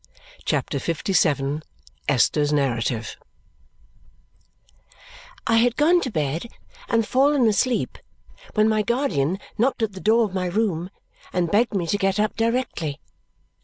CHAPTER 0.45 0.79
LVII 0.79 1.61
Esther's 2.09 2.51
Narrative 2.51 3.15
I 5.45 5.57
had 5.57 5.75
gone 5.75 6.01
to 6.01 6.09
bed 6.09 6.47
and 6.89 7.05
fallen 7.07 7.45
asleep 7.47 7.99
when 8.55 8.67
my 8.67 8.81
guardian 8.81 9.39
knocked 9.59 9.83
at 9.83 9.93
the 9.93 10.01
door 10.01 10.25
of 10.25 10.33
my 10.33 10.47
room 10.47 10.89
and 11.31 11.51
begged 11.51 11.75
me 11.75 11.85
to 11.85 11.99
get 11.99 12.19
up 12.19 12.35
directly. 12.35 12.99